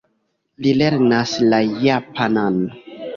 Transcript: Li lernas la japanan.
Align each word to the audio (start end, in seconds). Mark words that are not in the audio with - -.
Li 0.65 0.69
lernas 0.79 1.33
la 1.51 1.59
japanan. 1.83 2.57